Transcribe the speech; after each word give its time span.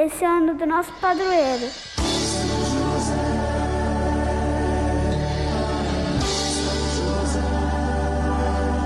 esse 0.00 0.24
ano 0.24 0.54
do 0.54 0.64
nosso 0.64 0.92
padroeiro. 1.00 1.66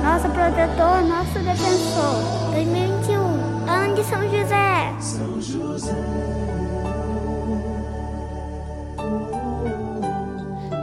Nosso 0.03 0.29
protetor, 0.31 1.03
nosso 1.03 1.39
defensor. 1.39 2.51
2021, 2.53 3.19
ano 3.69 3.95
de 3.95 4.05
São 4.05 4.23
José. 4.23 4.95
São 5.01 5.41
José. 5.41 5.93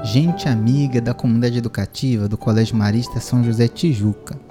gente 0.04 0.50
amiga 0.50 1.00
da 1.00 1.14
comunidade 1.14 1.60
educativa 1.60 2.28
do 2.28 2.36
Colégio 2.36 2.76
Marista 2.76 3.20
São 3.20 3.44
José 3.44 3.68
Tijuca. 3.68 4.49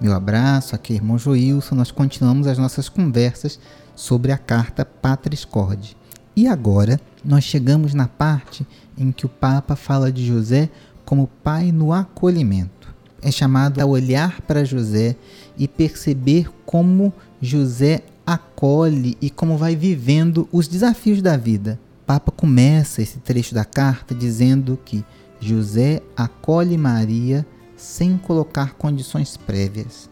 Meu 0.00 0.14
abraço, 0.14 0.76
aqui 0.76 0.92
é 0.92 0.96
irmão 0.96 1.18
Joilson, 1.18 1.74
nós 1.74 1.90
continuamos 1.90 2.46
as 2.46 2.56
nossas 2.56 2.88
conversas 2.88 3.58
sobre 3.96 4.30
a 4.30 4.38
carta 4.38 4.84
Patris 4.84 5.44
Corde. 5.44 5.96
E 6.36 6.46
agora 6.46 7.00
nós 7.24 7.42
chegamos 7.42 7.94
na 7.94 8.06
parte 8.06 8.64
em 8.96 9.10
que 9.10 9.26
o 9.26 9.28
Papa 9.28 9.74
fala 9.74 10.12
de 10.12 10.24
José 10.24 10.70
como 11.04 11.26
pai 11.42 11.72
no 11.72 11.92
acolhimento. 11.92 12.94
É 13.20 13.32
chamado 13.32 13.80
a 13.80 13.86
olhar 13.86 14.40
para 14.42 14.64
José 14.64 15.16
e 15.56 15.66
perceber 15.66 16.48
como 16.64 17.12
José 17.42 18.04
acolhe 18.24 19.18
e 19.20 19.28
como 19.28 19.58
vai 19.58 19.74
vivendo 19.74 20.48
os 20.52 20.68
desafios 20.68 21.20
da 21.20 21.36
vida. 21.36 21.76
Papa 22.06 22.30
começa 22.30 23.02
esse 23.02 23.18
trecho 23.18 23.52
da 23.52 23.64
carta 23.64 24.14
dizendo 24.14 24.78
que 24.84 25.04
José 25.40 26.00
acolhe 26.16 26.78
Maria 26.78 27.44
sem 27.78 28.18
colocar 28.18 28.74
condições 28.74 29.36
prévias. 29.36 30.10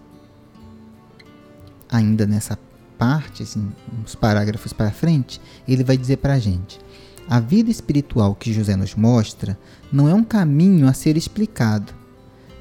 Ainda 1.91 2.27
nessa 2.27 2.59
parte, 2.97 3.43
assim, 3.43 3.70
uns 4.02 4.15
parágrafos 4.15 4.73
para 4.73 4.91
frente, 4.91 5.41
ele 5.69 5.84
vai 5.84 5.97
dizer 5.97 6.19
para 6.19 6.34
a 6.34 6.38
gente: 6.38 6.80
a 7.29 7.41
vida 7.41 7.71
espiritual 7.71 8.34
que 8.34 8.52
José 8.52 8.76
nos 8.76 8.95
mostra 8.95 9.59
não 9.93 10.09
é 10.09 10.15
um 10.15 10.24
caminho 10.24 10.88
a 10.88 10.93
ser 10.93 11.16
explicado, 11.16 11.93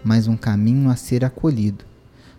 mas 0.04 0.28
um 0.28 0.36
caminho 0.36 0.90
a 0.90 0.96
ser 0.96 1.24
acolhido. 1.24 1.86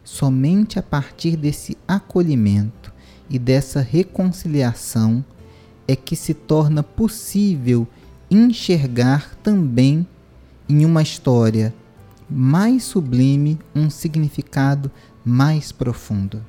Somente 0.04 0.78
a 0.78 0.82
partir 0.82 1.36
desse 1.36 1.76
acolhimento 1.86 2.92
e 3.28 3.38
dessa 3.38 3.80
reconciliação 3.80 5.24
é 5.88 5.96
que 5.96 6.14
se 6.14 6.34
torna 6.34 6.82
possível 6.82 7.86
enxergar 8.30 9.34
também 9.42 10.06
em 10.68 10.84
uma 10.84 11.02
história 11.02 11.72
mais 12.28 12.84
sublime 12.84 13.58
um 13.74 13.88
significado 13.88 14.90
mais 15.24 15.72
profundo. 15.72 16.42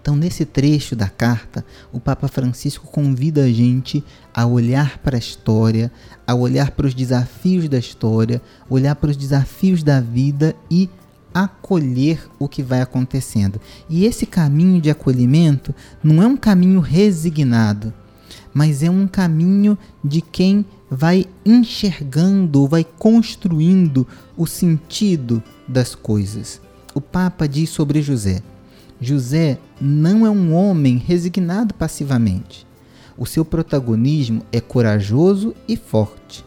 Então, 0.00 0.14
nesse 0.14 0.44
trecho 0.44 0.94
da 0.94 1.08
carta, 1.08 1.64
o 1.90 1.98
Papa 1.98 2.28
Francisco 2.28 2.86
convida 2.86 3.44
a 3.44 3.50
gente 3.50 4.04
a 4.34 4.44
olhar 4.44 4.98
para 4.98 5.16
a 5.16 5.18
história, 5.18 5.90
a 6.26 6.34
olhar 6.34 6.72
para 6.72 6.86
os 6.86 6.92
desafios 6.92 7.70
da 7.70 7.78
história, 7.78 8.42
olhar 8.68 8.96
para 8.96 9.10
os 9.10 9.16
desafios 9.16 9.82
da 9.82 10.02
vida 10.02 10.54
e 10.70 10.90
acolher 11.32 12.28
o 12.38 12.46
que 12.46 12.62
vai 12.62 12.82
acontecendo. 12.82 13.58
E 13.88 14.04
esse 14.04 14.26
caminho 14.26 14.78
de 14.78 14.90
acolhimento 14.90 15.74
não 16.02 16.22
é 16.22 16.26
um 16.26 16.36
caminho 16.36 16.80
resignado, 16.80 17.90
mas 18.52 18.82
é 18.82 18.90
um 18.90 19.06
caminho 19.06 19.76
de 20.04 20.20
quem 20.20 20.66
vai 20.94 21.26
enxergando, 21.44 22.68
vai 22.68 22.84
construindo 22.84 24.06
o 24.36 24.46
sentido 24.46 25.42
das 25.66 25.92
coisas. 25.94 26.60
O 26.94 27.00
Papa 27.00 27.48
diz 27.48 27.70
sobre 27.70 28.00
José: 28.00 28.40
José 29.00 29.58
não 29.80 30.24
é 30.24 30.30
um 30.30 30.54
homem 30.54 30.96
resignado 30.96 31.74
passivamente. 31.74 32.64
O 33.18 33.26
seu 33.26 33.44
protagonismo 33.44 34.42
é 34.52 34.60
corajoso 34.60 35.54
e 35.66 35.76
forte. 35.76 36.44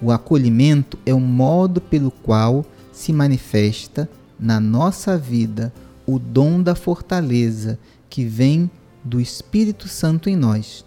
O 0.00 0.12
acolhimento 0.12 0.96
é 1.04 1.12
o 1.12 1.20
modo 1.20 1.80
pelo 1.80 2.12
qual 2.12 2.64
se 2.92 3.12
manifesta 3.12 4.08
na 4.38 4.60
nossa 4.60 5.18
vida 5.18 5.72
o 6.06 6.18
dom 6.18 6.62
da 6.62 6.76
fortaleza 6.76 7.78
que 8.08 8.24
vem 8.24 8.70
do 9.02 9.20
Espírito 9.20 9.88
Santo 9.88 10.30
em 10.30 10.36
nós. 10.36 10.84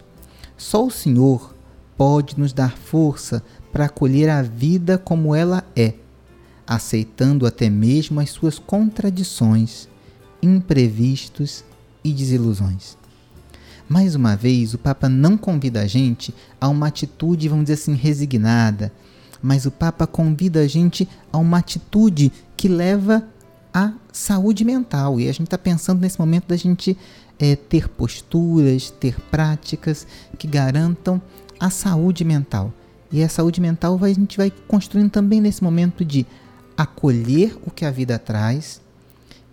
Só 0.56 0.86
o 0.86 0.90
Senhor 0.90 1.54
pode 1.98 2.38
nos 2.38 2.52
dar 2.52 2.78
força 2.78 3.42
para 3.72 3.86
acolher 3.86 4.30
a 4.30 4.40
vida 4.40 4.96
como 4.96 5.34
ela 5.34 5.64
é, 5.74 5.94
aceitando 6.64 7.44
até 7.44 7.68
mesmo 7.68 8.20
as 8.20 8.30
suas 8.30 8.56
contradições, 8.56 9.88
imprevistos 10.40 11.64
e 12.04 12.12
desilusões. 12.12 12.96
Mais 13.88 14.14
uma 14.14 14.36
vez, 14.36 14.74
o 14.74 14.78
Papa 14.78 15.08
não 15.08 15.36
convida 15.36 15.80
a 15.80 15.86
gente 15.86 16.32
a 16.60 16.68
uma 16.68 16.86
atitude, 16.86 17.48
vamos 17.48 17.64
dizer 17.64 17.74
assim, 17.74 17.94
resignada, 17.94 18.92
mas 19.42 19.66
o 19.66 19.70
Papa 19.70 20.06
convida 20.06 20.60
a 20.60 20.68
gente 20.68 21.08
a 21.32 21.38
uma 21.38 21.58
atitude 21.58 22.30
que 22.56 22.68
leva 22.68 23.26
à 23.74 23.92
saúde 24.12 24.64
mental. 24.64 25.18
E 25.18 25.28
a 25.28 25.32
gente 25.32 25.44
está 25.44 25.58
pensando 25.58 26.00
nesse 26.00 26.18
momento 26.18 26.46
da 26.46 26.56
gente 26.56 26.96
é, 27.38 27.56
ter 27.56 27.88
posturas, 27.88 28.90
ter 28.90 29.18
práticas 29.30 30.06
que 30.38 30.46
garantam 30.46 31.20
a 31.58 31.70
saúde 31.70 32.24
mental. 32.24 32.72
E 33.10 33.22
a 33.22 33.28
saúde 33.28 33.60
mental 33.60 33.96
vai, 33.96 34.10
a 34.10 34.14
gente 34.14 34.36
vai 34.36 34.52
construindo 34.66 35.10
também 35.10 35.40
nesse 35.40 35.62
momento 35.62 36.04
de 36.04 36.26
acolher 36.76 37.56
o 37.66 37.70
que 37.70 37.84
a 37.84 37.90
vida 37.90 38.18
traz, 38.18 38.80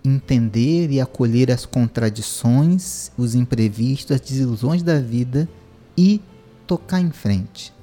entender 0.03 0.91
e 0.91 1.01
acolher 1.01 1.51
as 1.51 1.66
contradições, 1.66 3.11
os 3.17 3.33
imprevistos, 3.33 4.16
as 4.16 4.21
desilusões 4.21 4.83
da 4.83 4.99
vida 4.99 5.49
e 5.97 6.21
tocar 6.67 6.99
em 6.99 7.11
frente. 7.11 7.73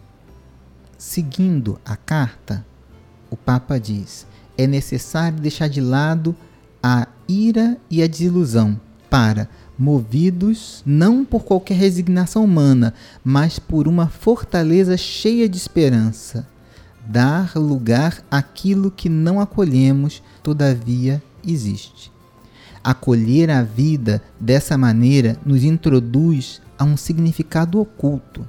Seguindo 0.99 1.81
a 1.85 1.97
carta, 1.97 2.65
o 3.31 3.37
Papa 3.37 3.79
diz: 3.79 4.27
é 4.57 4.67
necessário 4.67 5.41
deixar 5.41 5.69
de 5.69 5.81
lado 5.81 6.37
a 6.83 7.09
ira 7.27 7.79
e 7.91 8.03
a 8.03 8.07
desilusão 8.07 8.79
para, 9.09 9.49
movidos 9.79 10.83
não 10.85 11.25
por 11.25 11.45
qualquer 11.45 11.75
resignação 11.75 12.45
humana, 12.45 12.95
mas 13.25 13.59
por 13.59 13.89
uma 13.89 14.09
fortaleza 14.09 14.97
cheia 14.97 15.49
de 15.49 15.57
esperança, 15.57 16.47
dar 17.07 17.57
lugar 17.57 18.23
àquilo 18.31 18.91
que 18.91 19.09
não 19.09 19.41
acolhemos, 19.41 20.23
todavia 20.43 21.23
existe. 21.47 22.13
Acolher 22.85 23.51
a 23.51 23.63
vida 23.63 24.23
dessa 24.39 24.77
maneira 24.77 25.37
nos 25.45 25.65
introduz 25.65 26.61
a 26.79 26.85
um 26.85 26.97
significado 26.97 27.81
oculto 27.81 28.47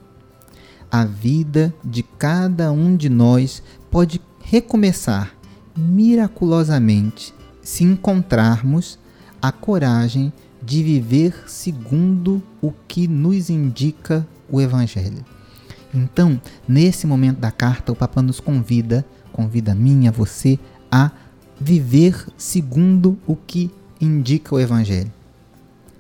a 0.94 1.06
vida 1.06 1.74
de 1.84 2.04
cada 2.04 2.72
um 2.72 2.96
de 2.96 3.10
nós 3.10 3.64
pode 3.90 4.22
recomeçar 4.44 5.34
miraculosamente 5.76 7.34
se 7.64 7.84
encontrarmos 7.84 9.00
a 9.42 9.52
coragem 9.52 10.32
de 10.66 10.82
viver 10.82 11.44
segundo 11.48 12.42
o 12.62 12.72
que 12.88 13.08
nos 13.08 13.50
indica 13.50 14.26
o 14.50 14.62
Evangelho. 14.62 15.26
Então, 15.94 16.40
nesse 16.68 17.06
momento 17.06 17.40
da 17.40 17.52
carta, 17.52 17.92
o 17.92 17.96
Papa 17.96 18.22
nos 18.22 18.40
convida, 18.40 19.06
convida 19.32 19.74
a 19.74 19.76
mim, 19.76 20.08
a 20.08 20.12
você, 20.12 20.58
a 20.92 21.12
viver 21.60 22.26
segundo 22.38 23.18
o 23.28 23.36
que 23.36 23.70
indica 24.00 24.56
o 24.56 24.60
Evangelho. 24.60 25.12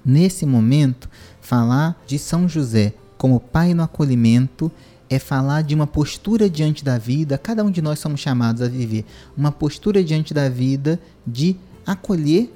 Nesse 0.03 0.45
momento, 0.45 1.09
falar 1.39 2.01
de 2.07 2.17
São 2.17 2.47
José 2.47 2.93
como 3.17 3.39
pai 3.39 3.73
no 3.73 3.83
acolhimento 3.83 4.71
é 5.09 5.19
falar 5.19 5.61
de 5.61 5.75
uma 5.75 5.85
postura 5.85 6.49
diante 6.49 6.83
da 6.83 6.97
vida, 6.97 7.37
cada 7.37 7.63
um 7.63 7.69
de 7.69 7.81
nós 7.81 7.99
somos 7.99 8.19
chamados 8.19 8.61
a 8.61 8.67
viver 8.67 9.05
uma 9.37 9.51
postura 9.51 10.03
diante 10.03 10.33
da 10.33 10.49
vida 10.49 10.99
de 11.25 11.55
acolher 11.85 12.51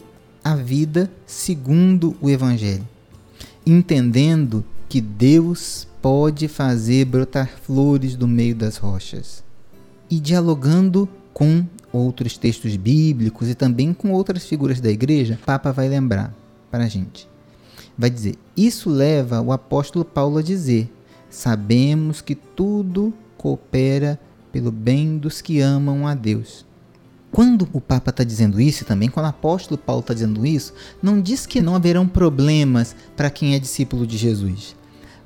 a 0.48 0.56
vida 0.56 1.12
segundo 1.26 2.16
o 2.22 2.30
Evangelho, 2.30 2.88
entendendo 3.66 4.64
que 4.88 5.02
Deus 5.02 5.88
pode 6.02 6.48
fazer 6.48 7.06
brotar 7.06 7.50
flores 7.62 8.16
do 8.16 8.28
meio 8.28 8.56
das 8.56 8.78
rochas 8.78 9.44
e 10.10 10.20
dialogando 10.20 11.10
com 11.34 11.66
outros 11.92 12.38
textos 12.38 12.76
bíblicos 12.76 13.50
e 13.50 13.56
também 13.56 13.94
com 13.94 14.12
outras 14.12 14.46
figuras 14.46 14.80
da 14.80 14.90
igreja, 14.90 15.40
Papa 15.46 15.72
vai 15.72 15.90
lembrar 15.90 16.34
para 16.72 16.86
a 16.86 16.88
gente 16.88 17.28
vai 17.98 18.10
dizer: 18.10 18.36
Isso 18.56 18.90
leva 18.90 19.42
o 19.42 19.52
apóstolo 19.52 20.06
Paulo 20.06 20.38
a 20.38 20.44
dizer: 20.44 20.90
Sabemos 21.30 22.22
que 22.22 22.36
tudo 22.36 23.14
coopera 23.38 24.20
pelo 24.52 24.72
bem 24.72 25.18
dos 25.18 25.42
que 25.42 25.60
amam 25.60 26.06
a 26.06 26.14
Deus. 26.14 26.66
Quando 27.38 27.70
o 27.72 27.80
Papa 27.80 28.10
está 28.10 28.24
dizendo 28.24 28.60
isso, 28.60 28.82
e 28.82 28.86
também 28.88 29.10
quando 29.10 29.28
o 29.28 29.30
apóstolo 29.30 29.78
Paulo 29.78 30.00
está 30.00 30.12
dizendo 30.12 30.44
isso, 30.44 30.74
não 31.04 31.22
diz 31.22 31.46
que 31.46 31.62
não 31.62 31.76
haverão 31.76 32.08
problemas 32.08 32.96
para 33.16 33.30
quem 33.30 33.54
é 33.54 33.60
discípulo 33.60 34.08
de 34.08 34.18
Jesus, 34.18 34.76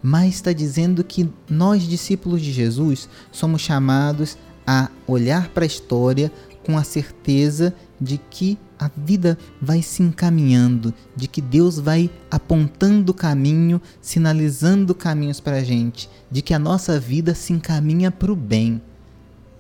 mas 0.03 0.35
está 0.35 0.51
dizendo 0.51 1.05
que 1.05 1.29
nós, 1.49 1.83
discípulos 1.83 2.41
de 2.41 2.51
Jesus, 2.51 3.07
somos 3.31 3.61
chamados 3.61 4.37
a 4.67 4.89
olhar 5.07 5.47
para 5.51 5.63
a 5.63 5.65
história 5.65 6.29
com 6.65 6.77
a 6.77 6.83
certeza 6.83 7.73
de 7.97 8.19
que 8.29 8.59
a 8.77 8.91
vida 8.93 9.37
vai 9.61 9.81
se 9.81 10.03
encaminhando, 10.03 10.93
de 11.15 11.29
que 11.29 11.41
Deus 11.41 11.79
vai 11.79 12.09
apontando 12.29 13.13
o 13.13 13.15
caminho, 13.15 13.81
sinalizando 14.01 14.93
caminhos 14.93 15.39
para 15.39 15.59
a 15.59 15.63
gente, 15.63 16.09
de 16.29 16.41
que 16.41 16.53
a 16.53 16.59
nossa 16.59 16.99
vida 16.99 17.33
se 17.33 17.53
encaminha 17.53 18.11
para 18.11 18.33
o 18.33 18.35
bem. 18.35 18.81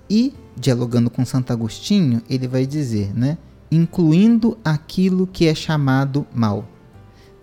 E, 0.09 0.33
dialogando 0.61 1.09
com 1.09 1.25
Santo 1.25 1.51
Agostinho, 1.51 2.21
ele 2.29 2.47
vai 2.47 2.67
dizer, 2.67 3.11
né? 3.17 3.37
Incluindo 3.71 4.57
aquilo 4.63 5.25
que 5.25 5.47
é 5.47 5.55
chamado 5.55 6.25
mal. 6.33 6.69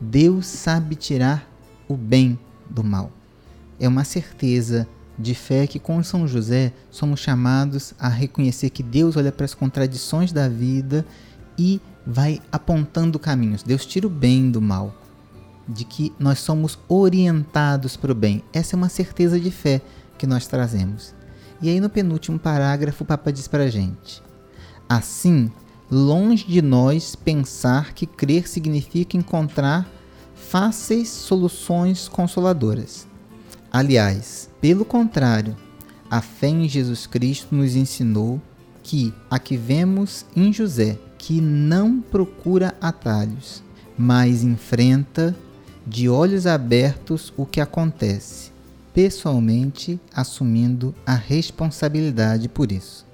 Deus 0.01 0.47
sabe 0.47 0.95
tirar 0.95 1.51
o 1.89 1.97
bem 1.97 2.39
do 2.71 2.85
mal. 2.85 3.11
É 3.81 3.89
uma 3.89 4.05
certeza 4.05 4.87
de 5.19 5.35
fé 5.35 5.67
que 5.67 5.81
com 5.81 6.01
São 6.01 6.29
José 6.29 6.73
somos 6.93 7.19
chamados 7.19 7.93
a 7.99 8.09
reconhecer 8.09 8.71
que 8.71 8.85
Deus 8.85 9.17
olha 9.17 9.33
para 9.33 9.45
as 9.45 9.55
contradições 9.55 10.31
da 10.31 10.49
vida 10.49 11.05
e 11.59 11.81
vai 12.07 12.41
apontando 12.53 13.19
caminhos. 13.19 13.65
Deus 13.65 13.85
tira 13.85 14.07
o 14.07 14.11
bem 14.11 14.49
do 14.49 14.63
mal, 14.63 14.95
de 15.69 15.85
que 15.85 16.13
nós 16.21 16.39
somos 16.39 16.79
orientados 16.89 17.97
para 17.97 18.13
o 18.13 18.15
bem. 18.15 18.45
Essa 18.53 18.77
é 18.77 18.79
uma 18.79 18.89
certeza 18.89 19.41
de 19.41 19.51
fé 19.51 19.83
que 20.17 20.27
nós 20.27 20.47
trazemos. 20.47 21.18
E 21.61 21.69
aí 21.69 21.81
no 21.81 21.91
penúltimo 21.91 22.39
parágrafo 22.39 23.03
o 23.03 23.07
Papa 23.07 23.33
diz 23.33 23.49
para 23.49 23.65
a 23.65 23.69
gente: 23.69 24.23
Assim, 24.89 25.51
longe 25.91 26.47
de 26.47 26.63
nós 26.63 27.17
pensar 27.17 27.93
que 27.95 28.07
crer 28.07 28.49
significa 28.49 29.17
encontrar 29.17 29.89
fáceis 30.35 31.09
soluções 31.09 32.09
consoladoras. 32.09 33.07
Aliás, 33.73 34.49
pelo 34.61 34.85
contrário, 34.85 35.57
a 36.11 36.21
fé 36.23 36.49
em 36.49 36.69
Jesus 36.69 37.07
Cristo 37.07 37.55
nos 37.55 37.75
ensinou 37.75 38.41
que 38.83 39.13
a 39.29 39.39
que 39.39 39.57
vemos 39.57 40.25
em 40.35 40.53
José, 40.53 40.99
que 41.19 41.41
não 41.41 42.01
procura 42.01 42.75
atalhos, 42.81 43.63
mas 43.99 44.43
enfrenta 44.43 45.37
de 45.87 46.09
olhos 46.09 46.47
abertos 46.47 47.33
o 47.37 47.45
que 47.45 47.61
acontece 47.61 48.58
pessoalmente 48.99 50.01
assumindo 50.13 50.93
a 51.07 51.15
responsabilidade 51.15 52.49
por 52.49 52.73
isso. 52.73 53.07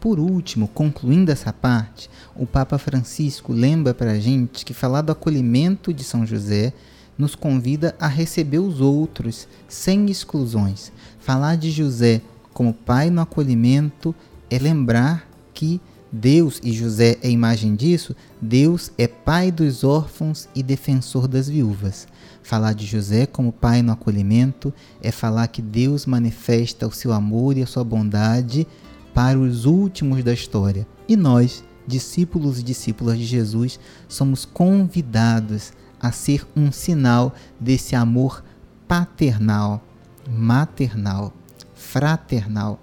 Por 0.00 0.18
último, 0.18 0.66
concluindo 0.66 1.30
essa 1.30 1.52
parte, 1.52 2.10
o 2.34 2.44
Papa 2.44 2.76
Francisco 2.76 3.52
lembra 3.52 3.94
para 3.94 4.10
a 4.10 4.18
gente 4.18 4.64
que 4.64 4.74
falar 4.74 5.00
do 5.00 5.12
acolhimento 5.12 5.94
de 5.94 6.02
São 6.02 6.26
José 6.26 6.72
nos 7.16 7.36
convida 7.36 7.94
a 8.00 8.08
receber 8.08 8.58
os 8.58 8.80
outros 8.80 9.46
sem 9.68 10.10
exclusões. 10.10 10.90
Falar 11.20 11.54
de 11.54 11.70
José 11.70 12.20
como 12.52 12.74
pai 12.74 13.08
no 13.08 13.20
acolhimento 13.20 14.12
é 14.50 14.58
lembrar 14.58 15.28
que 15.54 15.80
Deus, 16.12 16.60
e 16.62 16.72
José 16.72 17.16
é 17.22 17.30
imagem 17.30 17.74
disso, 17.74 18.14
Deus 18.38 18.92
é 18.98 19.08
pai 19.08 19.50
dos 19.50 19.82
órfãos 19.82 20.46
e 20.54 20.62
defensor 20.62 21.26
das 21.26 21.48
viúvas. 21.48 22.06
Falar 22.42 22.74
de 22.74 22.84
José 22.84 23.24
como 23.24 23.50
pai 23.50 23.80
no 23.80 23.92
acolhimento 23.92 24.74
é 25.00 25.10
falar 25.10 25.48
que 25.48 25.62
Deus 25.62 26.04
manifesta 26.04 26.86
o 26.86 26.92
seu 26.92 27.14
amor 27.14 27.56
e 27.56 27.62
a 27.62 27.66
sua 27.66 27.82
bondade 27.82 28.66
para 29.14 29.38
os 29.38 29.64
últimos 29.64 30.22
da 30.22 30.34
história. 30.34 30.86
E 31.08 31.16
nós, 31.16 31.64
discípulos 31.86 32.58
e 32.58 32.62
discípulas 32.62 33.16
de 33.16 33.24
Jesus, 33.24 33.80
somos 34.06 34.44
convidados 34.44 35.72
a 35.98 36.12
ser 36.12 36.46
um 36.54 36.70
sinal 36.70 37.32
desse 37.58 37.96
amor 37.96 38.44
paternal, 38.86 39.82
maternal, 40.28 41.32
fraternal 41.74 42.78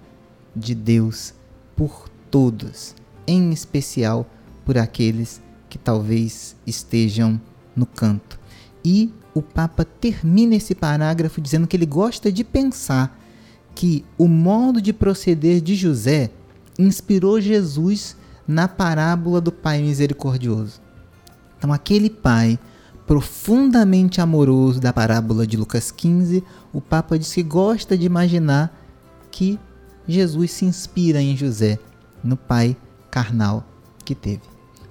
de 0.56 0.74
Deus 0.74 1.32
por 1.76 2.08
todos 2.28 2.98
em 3.30 3.52
especial 3.52 4.28
por 4.64 4.76
aqueles 4.76 5.40
que 5.68 5.78
talvez 5.78 6.56
estejam 6.66 7.40
no 7.76 7.86
canto. 7.86 8.38
E 8.84 9.12
o 9.32 9.40
Papa 9.40 9.84
termina 9.84 10.56
esse 10.56 10.74
parágrafo 10.74 11.40
dizendo 11.40 11.66
que 11.66 11.76
ele 11.76 11.86
gosta 11.86 12.32
de 12.32 12.42
pensar 12.42 13.18
que 13.74 14.04
o 14.18 14.26
modo 14.26 14.80
de 14.80 14.92
proceder 14.92 15.60
de 15.60 15.76
José 15.76 16.30
inspirou 16.78 17.40
Jesus 17.40 18.16
na 18.46 18.66
parábola 18.66 19.40
do 19.40 19.52
Pai 19.52 19.80
Misericordioso. 19.80 20.80
Então, 21.56 21.72
aquele 21.72 22.10
pai 22.10 22.58
profundamente 23.06 24.20
amoroso 24.20 24.80
da 24.80 24.92
parábola 24.92 25.46
de 25.46 25.56
Lucas 25.56 25.90
15, 25.90 26.42
o 26.72 26.80
Papa 26.80 27.18
diz 27.18 27.32
que 27.32 27.42
gosta 27.42 27.96
de 27.96 28.06
imaginar 28.06 28.76
que 29.30 29.58
Jesus 30.06 30.50
se 30.52 30.64
inspira 30.64 31.20
em 31.20 31.36
José, 31.36 31.78
no 32.24 32.36
pai 32.36 32.76
carnal 33.10 33.64
que 34.04 34.14
teve. 34.14 34.42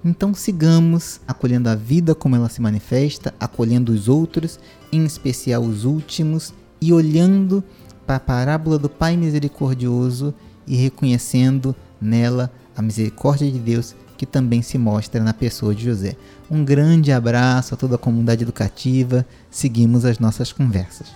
Então 0.03 0.33
sigamos 0.33 1.19
acolhendo 1.27 1.69
a 1.69 1.75
vida 1.75 2.15
como 2.15 2.35
ela 2.35 2.49
se 2.49 2.61
manifesta, 2.61 3.33
acolhendo 3.39 3.91
os 3.91 4.07
outros, 4.07 4.59
em 4.91 5.03
especial 5.05 5.61
os 5.63 5.83
últimos, 5.83 6.53
e 6.81 6.93
olhando 6.93 7.63
para 8.07 8.15
a 8.15 8.19
parábola 8.19 8.79
do 8.79 8.89
Pai 8.89 9.17
misericordioso 9.17 10.33
e 10.65 10.75
reconhecendo 10.75 11.75
nela 11.99 12.51
a 12.75 12.81
misericórdia 12.81 13.51
de 13.51 13.59
Deus 13.59 13.95
que 14.17 14.25
também 14.25 14.61
se 14.61 14.77
mostra 14.77 15.23
na 15.23 15.33
pessoa 15.33 15.73
de 15.73 15.85
José. 15.85 16.15
Um 16.49 16.63
grande 16.63 17.11
abraço 17.11 17.73
a 17.73 17.77
toda 17.77 17.95
a 17.95 17.97
comunidade 17.97 18.43
educativa. 18.43 19.25
Seguimos 19.49 20.03
as 20.05 20.19
nossas 20.19 20.51
conversas. 20.51 21.07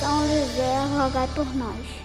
São 0.00 0.26
José, 0.26 0.84
rogai 0.98 1.28
por 1.34 1.46
nós. 1.54 2.01